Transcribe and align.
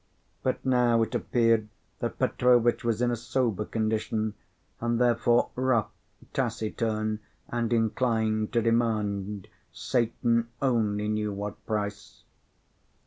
But 0.41 0.65
now 0.65 1.03
it 1.03 1.13
appeared 1.13 1.67
that 1.99 2.17
Petrovitch 2.17 2.83
was 2.83 3.03
in 3.03 3.11
a 3.11 3.15
sober 3.15 3.65
condition, 3.65 4.33
and 4.79 4.99
therefore 4.99 5.51
rough, 5.55 5.91
taciturn, 6.33 7.19
and 7.49 7.71
inclined 7.71 8.51
to 8.53 8.63
demand, 8.63 9.47
Satan 9.71 10.47
only 10.59 11.07
knows 11.07 11.35
what 11.37 11.63
price. 11.67 12.23